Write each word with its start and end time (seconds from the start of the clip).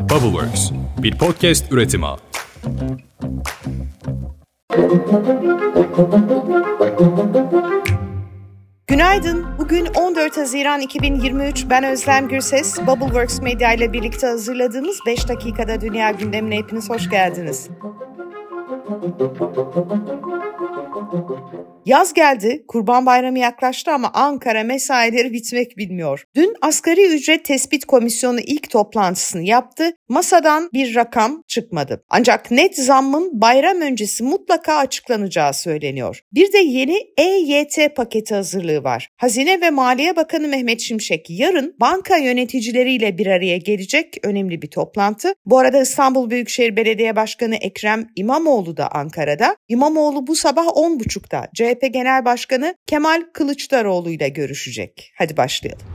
Bubbleworks, 0.00 0.70
bir 1.02 1.18
podcast 1.18 1.72
üretimi. 1.72 2.06
Günaydın. 8.86 9.46
Bugün 9.58 9.86
14 9.86 10.36
Haziran 10.36 10.80
2023. 10.80 11.66
Ben 11.70 11.84
Özlem 11.84 12.28
Gürses. 12.28 12.80
Bubbleworks 12.86 13.40
Medya 13.42 13.72
ile 13.72 13.92
birlikte 13.92 14.26
hazırladığımız 14.26 14.98
5 15.06 15.28
dakikada 15.28 15.80
dünya 15.80 16.10
gündemine 16.10 16.56
hepiniz 16.56 16.90
hoş 16.90 17.10
geldiniz. 17.10 17.68
Yaz 21.86 22.14
geldi, 22.14 22.64
Kurban 22.68 23.06
Bayramı 23.06 23.38
yaklaştı 23.38 23.90
ama 23.90 24.10
Ankara 24.14 24.64
mesaileri 24.64 25.32
bitmek 25.32 25.76
bilmiyor. 25.78 26.24
Dün 26.36 26.54
Asgari 26.62 27.06
Ücret 27.14 27.44
Tespit 27.44 27.84
Komisyonu 27.84 28.40
ilk 28.40 28.70
toplantısını 28.70 29.42
yaptı. 29.42 29.92
Masadan 30.08 30.70
bir 30.72 30.94
rakam 30.94 31.42
çıkmadı. 31.48 32.04
Ancak 32.10 32.50
net 32.50 32.76
zammın 32.76 33.40
bayram 33.40 33.80
öncesi 33.80 34.24
mutlaka 34.24 34.74
açıklanacağı 34.74 35.54
söyleniyor. 35.54 36.20
Bir 36.32 36.52
de 36.52 36.58
yeni 36.58 36.98
EYT 37.16 37.96
paketi 37.96 38.34
hazırlığı 38.34 38.84
var. 38.84 39.08
Hazine 39.16 39.60
ve 39.60 39.70
Maliye 39.70 40.16
Bakanı 40.16 40.48
Mehmet 40.48 40.80
Şimşek 40.80 41.26
yarın 41.30 41.76
banka 41.80 42.16
yöneticileriyle 42.16 43.18
bir 43.18 43.26
araya 43.26 43.56
gelecek 43.56 44.16
önemli 44.22 44.62
bir 44.62 44.70
toplantı. 44.70 45.32
Bu 45.46 45.58
arada 45.58 45.80
İstanbul 45.80 46.30
Büyükşehir 46.30 46.76
Belediye 46.76 47.16
Başkanı 47.16 47.56
Ekrem 47.56 48.06
İmamoğlu 48.16 48.76
da 48.76 48.88
Ankara'da. 48.92 49.56
İmamoğlu 49.68 50.26
bu 50.26 50.34
sabah 50.34 50.66
10.30'da 50.66 51.48
CHP 51.70 51.92
Genel 51.92 52.24
Başkanı 52.24 52.74
Kemal 52.86 53.22
Kılıçdaroğlu 53.32 54.10
ile 54.10 54.28
görüşecek. 54.28 55.12
Hadi 55.18 55.36
başlayalım. 55.36 55.86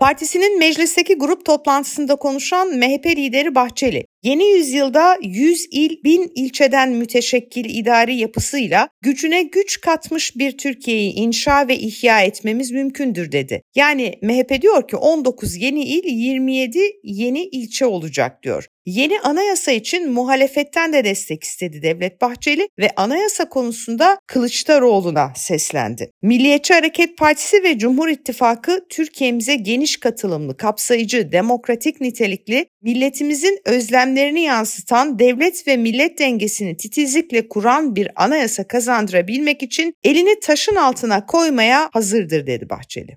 Partisinin 0.00 0.58
meclisteki 0.58 1.14
grup 1.14 1.44
toplantısında 1.44 2.16
konuşan 2.16 2.68
MHP 2.68 3.06
lideri 3.06 3.54
Bahçeli, 3.54 4.04
Yeni 4.22 4.44
yüzyılda 4.44 5.18
100 5.22 5.68
il, 5.70 6.04
1000 6.04 6.32
ilçeden 6.34 6.90
müteşekkil 6.90 7.64
idari 7.64 8.16
yapısıyla 8.16 8.88
gücüne 9.00 9.42
güç 9.42 9.80
katmış 9.80 10.36
bir 10.36 10.58
Türkiye'yi 10.58 11.12
inşa 11.12 11.68
ve 11.68 11.76
ihya 11.76 12.22
etmemiz 12.22 12.70
mümkündür 12.70 13.32
dedi. 13.32 13.62
Yani 13.74 14.14
MHP 14.22 14.62
diyor 14.62 14.88
ki 14.88 14.96
19 14.96 15.56
yeni 15.56 15.84
il, 15.84 16.04
27 16.04 16.78
yeni 17.04 17.44
ilçe 17.44 17.86
olacak 17.86 18.42
diyor. 18.42 18.66
Yeni 18.86 19.20
anayasa 19.20 19.72
için 19.72 20.10
muhalefetten 20.10 20.92
de 20.92 21.04
destek 21.04 21.44
istedi 21.44 21.82
Devlet 21.82 22.20
Bahçeli 22.20 22.68
ve 22.78 22.90
anayasa 22.96 23.48
konusunda 23.48 24.18
Kılıçdaroğlu'na 24.26 25.32
seslendi. 25.36 26.10
Milliyetçi 26.22 26.74
Hareket 26.74 27.18
Partisi 27.18 27.62
ve 27.62 27.78
Cumhur 27.78 28.08
İttifakı 28.08 28.86
Türkiye'mize 28.88 29.54
geniş 29.54 29.96
katılımlı, 29.96 30.56
kapsayıcı, 30.56 31.32
demokratik 31.32 32.00
nitelikli, 32.00 32.66
milletimizin 32.82 33.60
özlemlerini 33.64 34.40
yansıtan 34.40 35.18
devlet 35.18 35.68
ve 35.68 35.76
millet 35.76 36.18
dengesini 36.18 36.76
titizlikle 36.76 37.48
kuran 37.48 37.96
bir 37.96 38.08
anayasa 38.16 38.68
kazandırabilmek 38.68 39.62
için 39.62 39.94
elini 40.04 40.40
taşın 40.40 40.76
altına 40.76 41.26
koymaya 41.26 41.90
hazırdır 41.92 42.46
dedi 42.46 42.70
Bahçeli. 42.70 43.16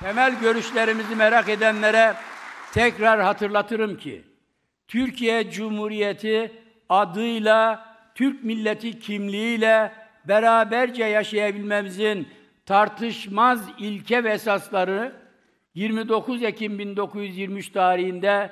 Temel 0.00 0.40
görüşlerimizi 0.40 1.16
merak 1.16 1.48
edenlere 1.48 2.14
tekrar 2.74 3.20
hatırlatırım 3.20 3.98
ki 3.98 4.22
Türkiye 4.88 5.50
Cumhuriyeti 5.50 6.52
adıyla 6.88 7.86
Türk 8.14 8.44
milleti 8.44 8.98
kimliğiyle 8.98 9.92
beraberce 10.28 11.04
yaşayabilmemizin 11.04 12.28
tartışmaz 12.66 13.60
ilke 13.78 14.24
ve 14.24 14.32
esasları 14.32 15.12
29 15.74 16.42
Ekim 16.42 16.78
1923 16.78 17.72
tarihinde 17.72 18.50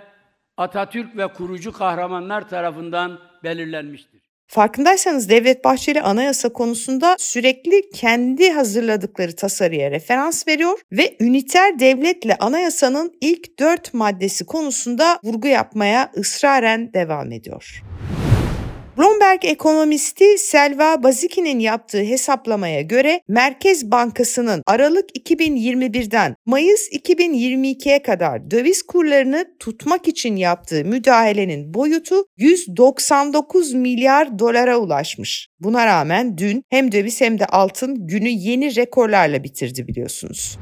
Atatürk 0.56 1.16
ve 1.16 1.32
kurucu 1.32 1.72
kahramanlar 1.72 2.48
tarafından 2.48 3.18
belirlenmiştir. 3.44 4.22
Farkındaysanız 4.46 5.28
Devlet 5.28 5.64
Bahçeli 5.64 6.02
anayasa 6.02 6.52
konusunda 6.52 7.16
sürekli 7.18 7.90
kendi 7.90 8.50
hazırladıkları 8.50 9.36
tasarıya 9.36 9.90
referans 9.90 10.48
veriyor 10.48 10.80
ve 10.92 11.16
üniter 11.20 11.78
devletle 11.78 12.36
anayasanın 12.36 13.12
ilk 13.20 13.58
dört 13.58 13.94
maddesi 13.94 14.46
konusunda 14.46 15.18
vurgu 15.24 15.48
yapmaya 15.48 16.12
ısraren 16.16 16.92
devam 16.92 17.32
ediyor. 17.32 17.82
Bloomberg 18.98 19.44
ekonomisti 19.44 20.38
Selva 20.38 21.02
Baziki'nin 21.02 21.58
yaptığı 21.58 22.02
hesaplamaya 22.02 22.80
göre 22.80 23.20
Merkez 23.28 23.90
Bankası'nın 23.90 24.62
Aralık 24.66 25.16
2021'den 25.16 26.36
Mayıs 26.46 26.88
2022'ye 26.92 28.02
kadar 28.02 28.50
döviz 28.50 28.82
kurlarını 28.82 29.44
tutmak 29.60 30.08
için 30.08 30.36
yaptığı 30.36 30.84
müdahalenin 30.84 31.74
boyutu 31.74 32.16
199 32.36 33.72
milyar 33.72 34.38
dolara 34.38 34.76
ulaşmış. 34.76 35.48
Buna 35.60 35.86
rağmen 35.86 36.38
dün 36.38 36.62
hem 36.70 36.92
döviz 36.92 37.20
hem 37.20 37.38
de 37.38 37.46
altın 37.46 38.06
günü 38.06 38.28
yeni 38.28 38.76
rekorlarla 38.76 39.44
bitirdi 39.44 39.88
biliyorsunuz. 39.88 40.58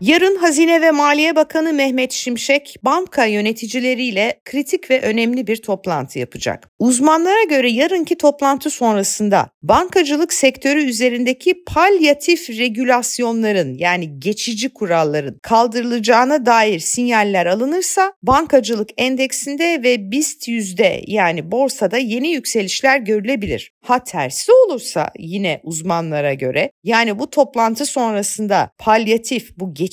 Yarın 0.00 0.36
Hazine 0.36 0.80
ve 0.80 0.90
Maliye 0.90 1.36
Bakanı 1.36 1.72
Mehmet 1.72 2.12
Şimşek 2.12 2.76
banka 2.82 3.24
yöneticileriyle 3.24 4.40
kritik 4.44 4.90
ve 4.90 5.00
önemli 5.00 5.46
bir 5.46 5.56
toplantı 5.56 6.18
yapacak. 6.18 6.68
Uzmanlara 6.78 7.42
göre 7.42 7.70
yarınki 7.70 8.18
toplantı 8.18 8.70
sonrasında 8.70 9.48
bankacılık 9.62 10.32
sektörü 10.32 10.84
üzerindeki 10.84 11.64
palyatif 11.64 12.50
regülasyonların 12.50 13.74
yani 13.74 14.20
geçici 14.20 14.68
kuralların 14.68 15.38
kaldırılacağına 15.42 16.46
dair 16.46 16.78
sinyaller 16.78 17.46
alınırsa 17.46 18.12
bankacılık 18.22 18.88
endeksinde 18.96 19.82
ve 19.82 20.10
BIST 20.10 20.48
yüzde 20.48 21.02
yani 21.06 21.50
borsada 21.50 21.98
yeni 21.98 22.28
yükselişler 22.28 22.98
görülebilir. 22.98 23.72
Ha 23.84 24.04
tersi 24.04 24.52
olursa 24.52 25.10
yine 25.18 25.60
uzmanlara 25.62 26.34
göre 26.34 26.70
yani 26.84 27.18
bu 27.18 27.30
toplantı 27.30 27.86
sonrasında 27.86 28.70
palyatif 28.78 29.56
bu 29.58 29.74
geçici 29.74 29.85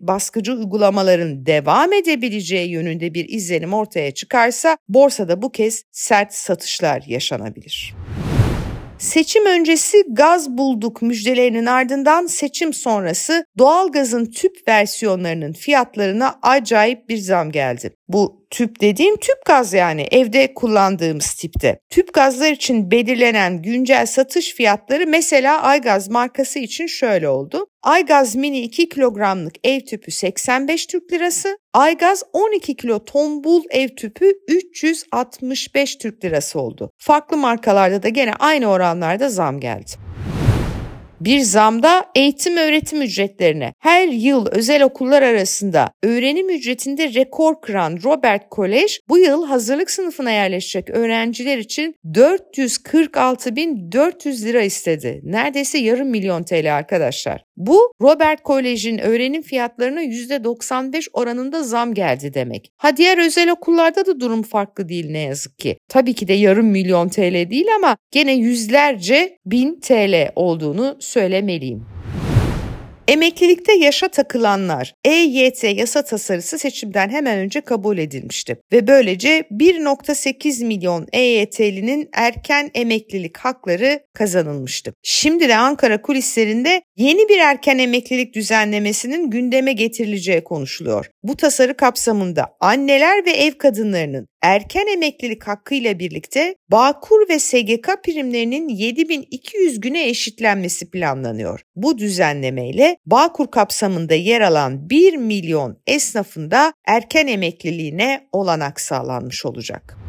baskıcı 0.00 0.52
uygulamaların 0.52 1.46
devam 1.46 1.92
edebileceği 1.92 2.70
yönünde 2.70 3.14
bir 3.14 3.28
izlenim 3.28 3.74
ortaya 3.74 4.10
çıkarsa 4.10 4.78
borsada 4.88 5.42
bu 5.42 5.52
kez 5.52 5.82
sert 5.92 6.34
satışlar 6.34 7.02
yaşanabilir. 7.06 7.94
Seçim 8.98 9.46
öncesi 9.46 10.04
gaz 10.10 10.50
bulduk 10.50 11.02
müjdelerinin 11.02 11.66
ardından 11.66 12.26
seçim 12.26 12.72
sonrası 12.72 13.44
doğalgazın 13.58 14.24
tüp 14.24 14.68
versiyonlarının 14.68 15.52
fiyatlarına 15.52 16.38
acayip 16.42 17.08
bir 17.08 17.16
zam 17.16 17.50
geldi. 17.50 17.94
Bu 18.08 18.45
tüp 18.50 18.80
dediğim 18.80 19.16
tüp 19.16 19.44
gaz 19.46 19.72
yani 19.72 20.06
evde 20.10 20.54
kullandığımız 20.54 21.34
tipte. 21.34 21.78
Tüp 21.90 22.14
gazlar 22.14 22.50
için 22.50 22.90
belirlenen 22.90 23.62
güncel 23.62 24.06
satış 24.06 24.54
fiyatları 24.54 25.06
mesela 25.06 25.62
Aygaz 25.62 26.08
markası 26.08 26.58
için 26.58 26.86
şöyle 26.86 27.28
oldu. 27.28 27.66
Aygaz 27.82 28.36
Mini 28.36 28.60
2 28.60 28.88
kilogramlık 28.88 29.54
ev 29.64 29.80
tüpü 29.80 30.10
85 30.10 30.86
Türk 30.86 31.12
Lirası, 31.12 31.58
Aygaz 31.74 32.22
12 32.32 32.76
kilo 32.76 33.04
tombul 33.04 33.62
ev 33.70 33.88
tüpü 33.88 34.32
365 34.48 35.96
Türk 35.96 36.24
Lirası 36.24 36.60
oldu. 36.60 36.90
Farklı 36.98 37.36
markalarda 37.36 38.02
da 38.02 38.08
gene 38.08 38.32
aynı 38.34 38.66
oranlarda 38.66 39.28
zam 39.28 39.60
geldi. 39.60 39.90
Bir 41.20 41.40
zamda 41.40 42.04
eğitim 42.14 42.56
öğretim 42.56 43.02
ücretlerine 43.02 43.72
her 43.78 44.08
yıl 44.08 44.46
özel 44.46 44.82
okullar 44.82 45.22
arasında 45.22 45.90
öğrenim 46.02 46.50
ücretinde 46.50 47.14
rekor 47.14 47.60
kıran 47.60 47.98
Robert 48.04 48.50
Kolej 48.50 49.00
bu 49.08 49.18
yıl 49.18 49.46
hazırlık 49.46 49.90
sınıfına 49.90 50.30
yerleşecek 50.30 50.90
öğrenciler 50.90 51.58
için 51.58 51.94
446.400 52.04 54.44
lira 54.44 54.62
istedi. 54.62 55.20
Neredeyse 55.24 55.78
yarım 55.78 56.08
milyon 56.08 56.42
TL 56.42 56.76
arkadaşlar. 56.76 57.44
Bu 57.56 57.92
Robert 58.02 58.42
Kolej'in 58.42 58.98
öğrenim 58.98 59.42
fiyatlarına 59.42 60.02
%95 60.02 61.08
oranında 61.12 61.62
zam 61.62 61.94
geldi 61.94 62.34
demek. 62.34 62.72
Ha 62.76 62.96
diğer 62.96 63.26
özel 63.26 63.50
okullarda 63.50 64.06
da 64.06 64.20
durum 64.20 64.42
farklı 64.42 64.88
değil 64.88 65.10
ne 65.10 65.18
yazık 65.18 65.58
ki. 65.58 65.78
Tabii 65.88 66.14
ki 66.14 66.28
de 66.28 66.32
yarım 66.32 66.66
milyon 66.66 67.08
TL 67.08 67.50
değil 67.50 67.66
ama 67.76 67.96
gene 68.10 68.32
yüzlerce 68.32 69.38
bin 69.46 69.80
TL 69.80 70.30
olduğunu 70.34 70.96
söylemeliyim. 71.06 71.86
Emeklilikte 73.08 73.72
yaşa 73.72 74.08
takılanlar 74.08 74.94
EYT 75.04 75.64
yasa 75.64 76.02
tasarısı 76.04 76.58
seçimden 76.58 77.08
hemen 77.08 77.38
önce 77.38 77.60
kabul 77.60 77.98
edilmişti 77.98 78.56
ve 78.72 78.86
böylece 78.86 79.44
1.8 79.52 80.64
milyon 80.64 81.06
EYT'linin 81.12 82.08
erken 82.12 82.70
emeklilik 82.74 83.36
hakları 83.36 84.00
kazanılmıştı. 84.14 84.94
Şimdi 85.02 85.48
de 85.48 85.56
Ankara 85.56 86.02
kulislerinde 86.02 86.82
yeni 86.96 87.28
bir 87.28 87.38
erken 87.38 87.78
emeklilik 87.78 88.34
düzenlemesinin 88.34 89.30
gündeme 89.30 89.72
getirileceği 89.72 90.44
konuşuluyor. 90.44 91.06
Bu 91.22 91.36
tasarı 91.36 91.76
kapsamında 91.76 92.46
anneler 92.60 93.26
ve 93.26 93.30
ev 93.30 93.52
kadınlarının 93.52 94.26
erken 94.46 94.86
emeklilik 94.86 95.46
hakkı 95.46 95.74
ile 95.74 95.98
birlikte 95.98 96.54
Bağkur 96.70 97.28
ve 97.28 97.38
SGK 97.38 97.88
primlerinin 98.04 98.68
7200 98.68 99.80
güne 99.80 100.08
eşitlenmesi 100.08 100.90
planlanıyor. 100.90 101.60
Bu 101.76 101.98
düzenlemeyle 101.98 102.96
Bağkur 103.06 103.50
kapsamında 103.50 104.14
yer 104.14 104.40
alan 104.40 104.90
1 104.90 105.16
milyon 105.16 105.78
esnafında 105.86 106.72
erken 106.86 107.26
emekliliğine 107.26 108.28
olanak 108.32 108.80
sağlanmış 108.80 109.46
olacak. 109.46 110.05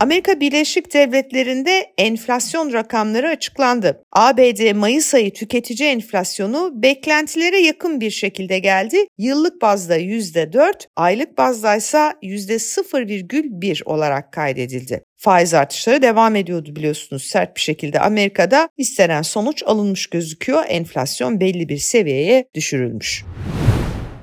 Amerika 0.00 0.40
Birleşik 0.40 0.94
Devletleri'nde 0.94 1.92
enflasyon 1.98 2.72
rakamları 2.72 3.28
açıklandı. 3.28 4.02
ABD 4.12 4.74
Mayıs 4.74 5.14
ayı 5.14 5.32
tüketici 5.32 5.88
enflasyonu 5.88 6.70
beklentilere 6.74 7.58
yakın 7.60 8.00
bir 8.00 8.10
şekilde 8.10 8.58
geldi. 8.58 8.96
Yıllık 9.18 9.62
bazda 9.62 9.98
%4, 9.98 10.72
aylık 10.96 11.38
bazda 11.38 11.76
ise 11.76 12.12
%0,1 12.22 13.84
olarak 13.84 14.32
kaydedildi. 14.32 15.04
Faiz 15.16 15.54
artışları 15.54 16.02
devam 16.02 16.36
ediyordu 16.36 16.76
biliyorsunuz 16.76 17.24
sert 17.24 17.56
bir 17.56 17.60
şekilde. 17.60 18.00
Amerika'da 18.00 18.68
istenen 18.76 19.22
sonuç 19.22 19.62
alınmış 19.66 20.06
gözüküyor. 20.06 20.64
Enflasyon 20.68 21.40
belli 21.40 21.68
bir 21.68 21.78
seviyeye 21.78 22.44
düşürülmüş. 22.54 23.24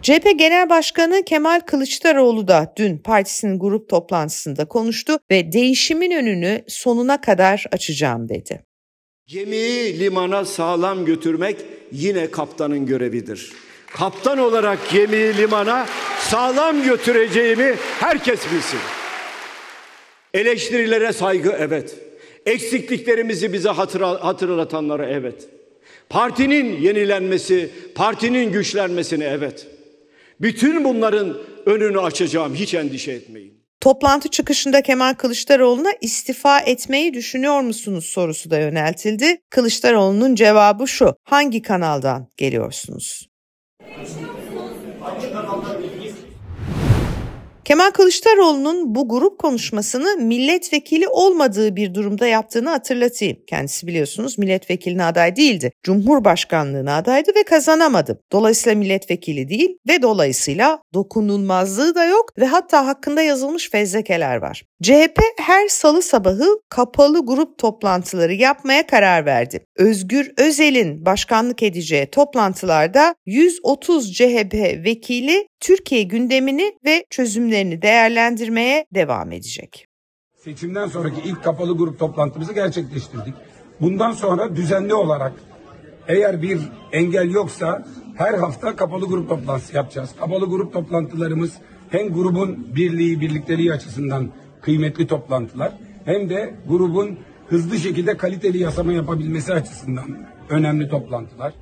CHP 0.01 0.39
Genel 0.39 0.69
Başkanı 0.69 1.23
Kemal 1.25 1.59
Kılıçdaroğlu 1.59 2.47
da 2.47 2.73
dün 2.77 2.97
partisinin 2.97 3.59
grup 3.59 3.89
toplantısında 3.89 4.65
konuştu 4.65 5.17
ve 5.31 5.51
değişimin 5.51 6.11
önünü 6.11 6.63
sonuna 6.67 7.21
kadar 7.21 7.65
açacağım 7.71 8.29
dedi. 8.29 8.65
Gemiyi 9.27 9.99
limana 9.99 10.45
sağlam 10.45 11.05
götürmek 11.05 11.57
yine 11.91 12.31
kaptanın 12.31 12.85
görevidir. 12.85 13.53
Kaptan 13.87 14.37
olarak 14.37 14.79
gemiyi 14.91 15.37
limana 15.37 15.85
sağlam 16.19 16.83
götüreceğimi 16.83 17.75
herkes 17.99 18.39
bilsin. 18.53 18.79
Eleştirilere 20.33 21.13
saygı 21.13 21.55
evet. 21.59 21.95
Eksikliklerimizi 22.45 23.53
bize 23.53 23.69
hatırlatanlara 23.69 25.05
evet. 25.09 25.49
Partinin 26.09 26.81
yenilenmesi, 26.81 27.69
partinin 27.95 28.51
güçlenmesine 28.51 29.25
evet. 29.25 29.67
Bütün 30.41 30.83
bunların 30.83 31.37
önünü 31.65 31.99
açacağım 31.99 32.55
hiç 32.55 32.73
endişe 32.73 33.11
etmeyin. 33.11 33.61
Toplantı 33.81 34.29
çıkışında 34.29 34.81
Kemal 34.81 35.13
Kılıçdaroğlu'na 35.13 35.91
istifa 36.01 36.59
etmeyi 36.59 37.13
düşünüyor 37.13 37.61
musunuz 37.61 38.05
sorusu 38.05 38.51
da 38.51 38.59
yöneltildi. 38.59 39.41
Kılıçdaroğlu'nun 39.49 40.35
cevabı 40.35 40.87
şu. 40.87 41.15
Hangi 41.23 41.61
kanaldan 41.61 42.27
geliyorsunuz? 42.37 43.27
Kemal 47.71 47.91
Kılıçdaroğlu'nun 47.91 48.95
bu 48.95 49.09
grup 49.09 49.39
konuşmasını 49.39 50.17
milletvekili 50.17 51.07
olmadığı 51.07 51.75
bir 51.75 51.93
durumda 51.93 52.27
yaptığını 52.27 52.69
hatırlatayım. 52.69 53.37
Kendisi 53.47 53.87
biliyorsunuz 53.87 54.37
milletvekiline 54.37 55.03
aday 55.03 55.35
değildi. 55.35 55.71
Cumhurbaşkanlığına 55.83 56.95
adaydı 56.95 57.31
ve 57.35 57.43
kazanamadı. 57.43 58.21
Dolayısıyla 58.31 58.79
milletvekili 58.79 59.49
değil 59.49 59.77
ve 59.87 60.01
dolayısıyla 60.01 60.79
dokunulmazlığı 60.93 61.95
da 61.95 62.05
yok 62.05 62.29
ve 62.39 62.45
hatta 62.45 62.87
hakkında 62.87 63.21
yazılmış 63.21 63.69
fezlekeler 63.69 64.37
var. 64.37 64.63
CHP 64.83 65.19
her 65.37 65.67
salı 65.67 66.01
sabahı 66.01 66.59
kapalı 66.69 67.25
grup 67.25 67.57
toplantıları 67.57 68.33
yapmaya 68.33 68.87
karar 68.87 69.25
verdi. 69.25 69.65
Özgür 69.77 70.31
Özel'in 70.37 71.05
başkanlık 71.05 71.63
edeceği 71.63 72.05
toplantılarda 72.05 73.15
130 73.25 74.13
CHP 74.13 74.53
vekili 74.85 75.47
Türkiye 75.59 76.03
gündemini 76.03 76.73
ve 76.85 77.05
çözümlerini 77.09 77.60
değerlendirmeye 77.81 78.85
devam 78.93 79.31
edecek. 79.31 79.87
Seçimden 80.43 80.87
sonraki 80.87 81.21
ilk 81.29 81.43
kapalı 81.43 81.77
grup 81.77 81.99
toplantımızı 81.99 82.53
gerçekleştirdik. 82.53 83.33
Bundan 83.81 84.11
sonra 84.11 84.55
düzenli 84.55 84.93
olarak 84.93 85.33
eğer 86.07 86.41
bir 86.41 86.59
engel 86.91 87.31
yoksa 87.31 87.85
her 88.15 88.33
hafta 88.33 88.75
kapalı 88.75 89.05
grup 89.05 89.29
toplantısı 89.29 89.75
yapacağız. 89.75 90.09
Kapalı 90.19 90.45
grup 90.45 90.73
toplantılarımız 90.73 91.53
hem 91.89 92.13
grubun 92.13 92.75
birliği, 92.75 93.21
birlikteliği 93.21 93.73
açısından 93.73 94.31
kıymetli 94.61 95.07
toplantılar 95.07 95.71
hem 96.05 96.29
de 96.29 96.53
grubun 96.67 97.19
hızlı 97.47 97.77
şekilde 97.77 98.17
kaliteli 98.17 98.57
yasama 98.57 98.93
yapabilmesi 98.93 99.53
açısından 99.53 100.27
önemli 100.49 100.89
toplantılar. 100.89 101.53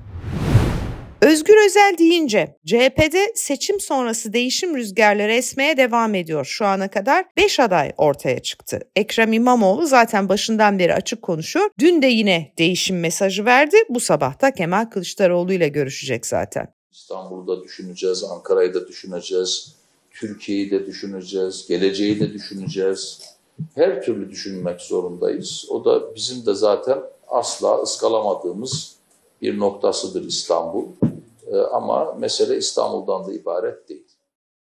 Özgür 1.21 1.66
Özel 1.66 1.95
deyince 1.98 2.56
CHP'de 2.66 3.31
seçim 3.36 3.80
sonrası 3.80 4.33
değişim 4.33 4.77
rüzgarları 4.77 5.31
esmeye 5.31 5.77
devam 5.77 6.16
ediyor. 6.16 6.45
Şu 6.45 6.66
ana 6.66 6.88
kadar 6.88 7.25
5 7.38 7.60
aday 7.60 7.92
ortaya 7.98 8.39
çıktı. 8.39 8.80
Ekrem 8.95 9.33
İmamoğlu 9.33 9.88
zaten 9.88 10.30
başından 10.30 10.80
beri 10.80 10.94
açık 10.94 11.21
konuşuyor. 11.21 11.69
Dün 11.80 12.01
de 12.01 12.07
yine 12.07 12.54
değişim 12.57 13.00
mesajı 13.00 13.45
verdi. 13.45 13.77
Bu 13.89 14.00
sabah 14.00 14.42
da 14.42 14.51
Kemal 14.54 14.86
Kılıçdaroğlu 14.86 15.54
ile 15.54 15.68
görüşecek 15.68 16.25
zaten. 16.25 16.74
İstanbul'da 16.92 17.63
düşüneceğiz, 17.63 18.24
Ankara'yı 18.24 18.74
da 18.74 18.88
düşüneceğiz, 18.88 19.75
Türkiye'yi 20.12 20.71
de 20.71 20.86
düşüneceğiz, 20.86 21.66
geleceği 21.68 22.19
de 22.19 22.33
düşüneceğiz. 22.33 23.21
Her 23.75 24.01
türlü 24.01 24.31
düşünmek 24.31 24.81
zorundayız. 24.81 25.66
O 25.69 25.86
da 25.86 26.16
bizim 26.16 26.45
de 26.45 26.54
zaten 26.54 27.00
asla 27.27 27.81
ıskalamadığımız 27.81 29.00
bir 29.42 29.60
noktasıdır 29.60 30.24
İstanbul. 30.24 30.86
Ee, 31.51 31.57
ama 31.57 32.13
mesele 32.19 32.57
İstanbul'dan 32.57 33.28
da 33.28 33.34
ibaret 33.34 33.90
değil. 33.90 34.10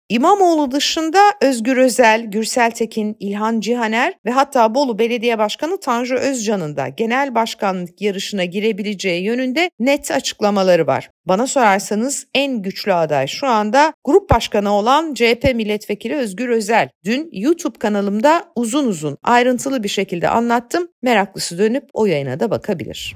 İmamoğlu 0.10 0.72
dışında 0.72 1.20
Özgür 1.42 1.78
Özel, 1.78 2.26
Gürsel 2.26 2.72
Tekin, 2.72 3.18
İlhan 3.20 3.60
Cihaner 3.60 4.14
ve 4.26 4.32
hatta 4.32 4.76
Bolu 4.76 5.00
Belediye 5.00 5.38
Başkanı 5.38 5.80
Tanju 5.80 6.16
Özcan'ın 6.16 6.78
da 6.78 6.88
genel 6.88 7.36
başkanlık 7.36 8.02
yarışına 8.02 8.46
girebileceği 8.46 9.24
yönünde 9.24 9.70
net 9.80 10.12
açıklamaları 10.12 10.88
var. 10.88 11.10
Bana 11.26 11.48
sorarsanız 11.48 12.28
en 12.34 12.62
güçlü 12.62 12.94
aday 12.94 13.28
şu 13.28 13.48
anda 13.48 13.94
grup 14.04 14.30
başkanı 14.30 14.72
olan 14.72 15.14
CHP 15.14 15.52
milletvekili 15.56 16.16
Özgür 16.16 16.50
Özel. 16.50 16.90
Dün 17.06 17.30
YouTube 17.32 17.80
kanalımda 17.80 18.44
uzun 18.56 18.88
uzun 18.88 19.18
ayrıntılı 19.24 19.84
bir 19.84 19.90
şekilde 19.90 20.30
anlattım. 20.30 20.88
Meraklısı 21.02 21.58
dönüp 21.58 21.90
o 21.94 22.06
yayına 22.06 22.40
da 22.40 22.52
bakabilir. 22.52 23.16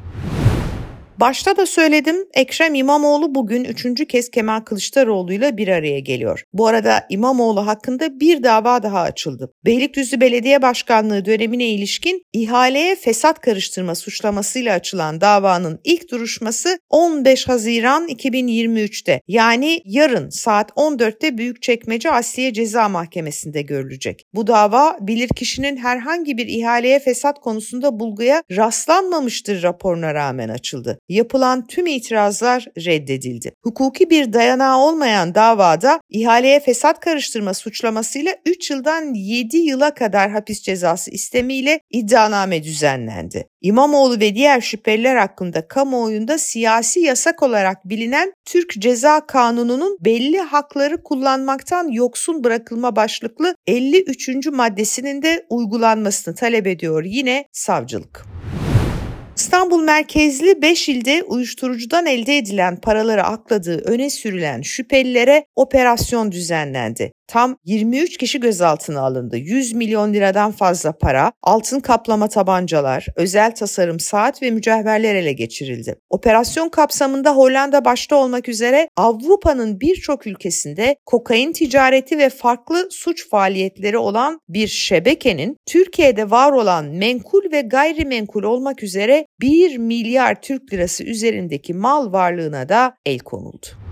Başta 1.20 1.58
da 1.58 1.66
söyledim 1.66 2.16
Ekrem 2.34 2.76
İmamoğlu 2.76 3.36
bugün 3.36 3.64
üçüncü 3.64 4.06
kez 4.06 4.32
Kemal 4.32 4.60
Kılıçdaroğlu 4.60 5.34
ile 5.34 5.58
bir 5.58 5.68
araya 5.68 6.00
geliyor. 6.00 6.44
Bu 6.54 6.68
arada 6.68 7.06
İmamoğlu 7.10 7.68
hakkında 7.68 8.20
bir 8.20 8.44
dava 8.44 8.84
daha 8.84 9.02
açıldı. 9.02 9.54
Beylikdüzü 9.66 10.22
Belediye 10.22 10.62
Başkanlığı 10.62 11.26
dönemine 11.26 11.66
ilişkin 11.66 12.24
ihaleye 12.34 12.96
fesat 12.96 13.42
karıştırma 13.42 13.96
suçlamasıyla 13.96 14.74
açılan 14.74 15.22
davanın 15.22 15.80
ilk 15.84 16.12
duruşması 16.12 16.80
15 16.90 17.48
Haziran 17.48 18.08
2023'te 18.08 19.22
yani 19.28 19.82
yarın 19.86 20.30
saat 20.30 20.70
14'te 20.70 21.38
Büyükçekmece 21.38 22.12
Asliye 22.12 22.54
Ceza 22.54 22.90
Mahkemesi'nde 22.90 23.62
görülecek. 23.62 24.26
Bu 24.34 24.48
dava 24.48 24.98
bilirkişinin 25.02 25.78
herhangi 25.78 26.38
bir 26.38 26.48
ihaleye 26.48 27.00
fesat 27.00 27.40
konusunda 27.40 28.00
bulguya 28.00 28.44
rastlanmamıştır 28.52 29.64
raporuna 29.64 30.14
rağmen 30.14 30.50
açıldı 30.50 31.00
yapılan 31.10 31.68
tüm 31.68 31.88
itirazlar 31.88 32.66
reddedildi. 32.78 33.52
Hukuki 33.62 34.10
bir 34.10 34.34
dayanağı 34.34 34.78
olmayan 34.78 35.36
davada 35.36 36.00
ihaleye 36.10 36.60
fesat 36.60 37.00
karıştırma 37.00 37.54
suçlamasıyla 37.54 38.36
3 38.46 38.72
yıldan 38.72 39.14
7 39.14 39.58
yıla 39.58 39.94
kadar 39.94 40.32
hapis 40.32 40.62
cezası 40.62 41.12
istemiyle 41.12 41.80
iddianame 41.92 42.64
düzenlendi. 42.64 43.48
İmamoğlu 43.62 44.20
ve 44.20 44.36
diğer 44.36 44.62
şüpheliler 44.62 45.16
hakkında 45.16 45.68
kamuoyunda 45.68 46.38
siyasi 46.38 47.00
yasak 47.00 47.44
olarak 47.44 47.90
bilinen 47.90 48.34
Türk 48.46 48.74
Ceza 48.82 49.26
Kanunu'nun 49.26 49.98
belli 50.02 50.40
hakları 50.40 51.04
kullanmaktan 51.04 51.88
yoksun 51.88 52.44
bırakılma 52.44 52.96
başlıklı 52.96 53.56
53. 53.68 54.48
maddesinin 54.48 55.22
de 55.22 55.46
uygulanmasını 55.50 56.36
talep 56.36 56.68
ediyor 56.68 57.04
yine 57.04 57.46
savcılık. 57.52 58.37
İstanbul 59.48 59.84
merkezli 59.84 60.62
5 60.62 60.90
ilde 60.90 61.24
uyuşturucudan 61.24 62.06
elde 62.06 62.38
edilen 62.38 62.82
paraları 62.82 63.24
akladığı 63.24 63.78
öne 63.78 64.10
sürülen 64.10 64.62
şüphelilere 64.62 65.46
operasyon 65.56 66.32
düzenlendi. 66.32 67.12
Tam 67.28 67.58
23 67.66 68.18
kişi 68.18 68.40
gözaltına 68.40 69.02
alındı. 69.02 69.38
100 69.38 69.74
milyon 69.74 70.14
liradan 70.14 70.52
fazla 70.52 70.92
para, 70.92 71.32
altın 71.44 71.80
kaplama 71.80 72.28
tabancalar, 72.28 73.06
özel 73.16 73.56
tasarım 73.56 74.00
saat 74.00 74.42
ve 74.42 74.52
mücevherler 74.52 75.16
ele 75.16 75.34
geçirildi. 75.34 75.96
Operasyon 76.10 76.70
kapsamında 76.70 77.36
Hollanda 77.36 77.86
başta 77.86 78.16
olmak 78.16 78.50
üzere 78.50 78.90
Avrupa'nın 78.98 79.80
birçok 79.80 80.28
ülkesinde 80.28 80.96
kokain 81.06 81.54
ticareti 81.54 82.18
ve 82.18 82.30
farklı 82.30 82.88
suç 82.92 83.30
faaliyetleri 83.30 83.98
olan 83.98 84.40
bir 84.50 84.68
şebekenin 84.68 85.58
Türkiye'de 85.66 86.32
var 86.32 86.52
olan 86.52 86.86
menkul 86.86 87.52
ve 87.52 87.62
gayrimenkul 87.62 88.44
olmak 88.44 88.84
üzere 88.84 89.28
1 89.42 89.78
milyar 89.78 90.42
Türk 90.42 90.74
lirası 90.74 91.04
üzerindeki 91.04 91.74
mal 91.74 92.14
varlığına 92.14 92.70
da 92.70 92.94
el 93.06 93.20
konuldu. 93.20 93.87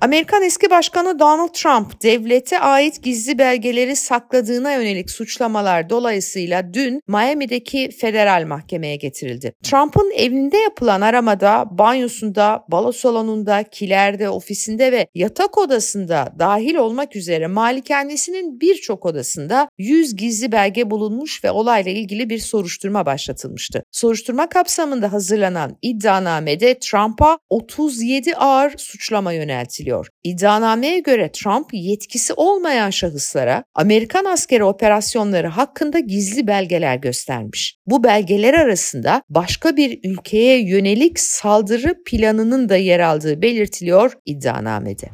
Amerikan 0.00 0.42
eski 0.42 0.70
başkanı 0.70 1.18
Donald 1.18 1.48
Trump 1.48 2.02
devlete 2.02 2.60
ait 2.60 3.02
gizli 3.02 3.38
belgeleri 3.38 3.96
sakladığına 3.96 4.72
yönelik 4.72 5.10
suçlamalar 5.10 5.90
dolayısıyla 5.90 6.74
dün 6.74 7.02
Miami'deki 7.08 7.90
federal 7.90 8.46
mahkemeye 8.46 8.96
getirildi. 8.96 9.52
Trump'ın 9.62 10.12
evinde 10.16 10.56
yapılan 10.56 11.00
aramada 11.00 11.64
banyosunda, 11.70 12.64
balo 12.68 12.92
salonunda, 12.92 13.62
kilerde, 13.62 14.28
ofisinde 14.28 14.92
ve 14.92 15.06
yatak 15.14 15.58
odasında 15.58 16.34
dahil 16.38 16.74
olmak 16.74 17.16
üzere 17.16 17.46
malikanesinin 17.46 18.60
birçok 18.60 19.06
odasında 19.06 19.68
100 19.78 20.16
gizli 20.16 20.52
belge 20.52 20.90
bulunmuş 20.90 21.44
ve 21.44 21.50
olayla 21.50 21.92
ilgili 21.92 22.30
bir 22.30 22.38
soruşturma 22.38 23.06
başlatılmıştı. 23.06 23.82
Soruşturma 23.92 24.48
kapsamında 24.48 25.12
hazırlanan 25.12 25.76
iddianamede 25.82 26.78
Trump'a 26.78 27.38
37 27.50 28.36
ağır 28.36 28.74
suçlama 28.76 29.32
yöneltiliyor. 29.32 29.89
İddianameye 30.24 30.98
göre 30.98 31.32
Trump 31.32 31.66
yetkisi 31.72 32.32
olmayan 32.32 32.90
şahıslara 32.90 33.64
Amerikan 33.74 34.24
askeri 34.24 34.64
operasyonları 34.64 35.48
hakkında 35.48 35.98
gizli 35.98 36.46
belgeler 36.46 36.96
göstermiş. 36.96 37.76
Bu 37.86 38.04
belgeler 38.04 38.54
arasında 38.54 39.22
başka 39.28 39.76
bir 39.76 40.00
ülkeye 40.04 40.62
yönelik 40.62 41.20
saldırı 41.20 41.94
planının 42.06 42.68
da 42.68 42.76
yer 42.76 43.00
aldığı 43.00 43.42
belirtiliyor 43.42 44.12
iddianamede. 44.26 45.06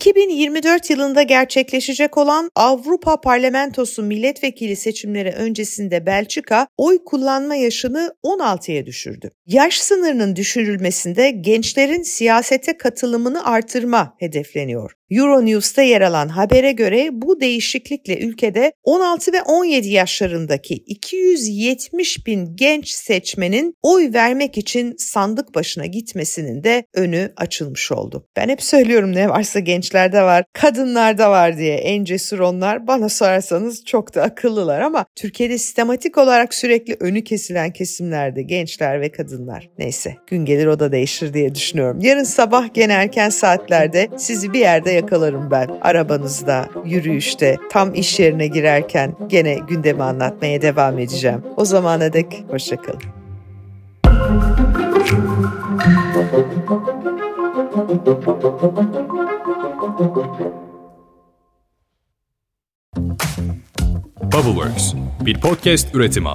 2024 0.00 0.90
yılında 0.90 1.22
gerçekleşecek 1.22 2.18
olan 2.18 2.50
Avrupa 2.54 3.20
Parlamentosu 3.20 4.02
milletvekili 4.02 4.76
seçimleri 4.76 5.30
öncesinde 5.30 6.06
Belçika 6.06 6.66
oy 6.76 7.04
kullanma 7.04 7.54
yaşını 7.54 8.14
16'ya 8.24 8.86
düşürdü. 8.86 9.30
Yaş 9.46 9.80
sınırının 9.80 10.36
düşürülmesinde 10.36 11.30
gençlerin 11.30 12.02
siyasete 12.02 12.78
katılımını 12.78 13.44
artırma 13.44 14.14
hedefleniyor. 14.18 14.99
Euronews'ta 15.10 15.82
yer 15.82 16.00
alan 16.00 16.28
habere 16.28 16.72
göre 16.72 17.08
bu 17.12 17.40
değişiklikle 17.40 18.18
ülkede 18.18 18.72
16 18.84 19.32
ve 19.32 19.42
17 19.42 19.88
yaşlarındaki 19.88 20.74
270 20.74 22.26
bin 22.26 22.56
genç 22.56 22.88
seçmenin 22.88 23.74
oy 23.82 24.12
vermek 24.12 24.58
için 24.58 24.94
sandık 24.98 25.54
başına 25.54 25.86
gitmesinin 25.86 26.64
de 26.64 26.84
önü 26.94 27.32
açılmış 27.36 27.92
oldu. 27.92 28.26
Ben 28.36 28.48
hep 28.48 28.62
söylüyorum 28.62 29.12
ne 29.14 29.28
varsa 29.28 29.60
gençlerde 29.60 30.22
var, 30.22 30.44
kadınlarda 30.52 31.30
var 31.30 31.58
diye 31.58 31.74
en 31.74 32.04
cesur 32.04 32.38
onlar. 32.38 32.86
Bana 32.86 33.08
sorarsanız 33.08 33.84
çok 33.84 34.14
da 34.14 34.22
akıllılar 34.22 34.80
ama 34.80 35.06
Türkiye'de 35.16 35.58
sistematik 35.58 36.18
olarak 36.18 36.54
sürekli 36.54 36.96
önü 37.00 37.24
kesilen 37.24 37.72
kesimlerde 37.72 38.42
gençler 38.42 39.00
ve 39.00 39.12
kadınlar. 39.12 39.70
Neyse 39.78 40.16
gün 40.26 40.44
gelir 40.44 40.66
o 40.66 40.78
da 40.78 40.92
değişir 40.92 41.34
diye 41.34 41.54
düşünüyorum. 41.54 42.00
Yarın 42.00 42.24
sabah 42.24 42.74
gene 42.74 42.92
erken 42.92 43.30
saatlerde 43.30 44.08
sizi 44.16 44.52
bir 44.52 44.60
yerde 44.60 44.99
yakalarım 45.00 45.50
ben. 45.50 45.68
Arabanızda, 45.80 46.68
yürüyüşte, 46.84 47.56
tam 47.70 47.94
iş 47.94 48.20
yerine 48.20 48.46
girerken 48.46 49.14
gene 49.26 49.54
gündemi 49.54 50.02
anlatmaya 50.02 50.62
devam 50.62 50.98
edeceğim. 50.98 51.42
O 51.56 51.64
zamana 51.64 52.12
dek 52.12 52.44
hoşçakalın. 52.50 53.00
Bubbleworks 64.32 64.94
bir 65.20 65.40
podcast 65.40 65.94
üretimi. 65.94 66.28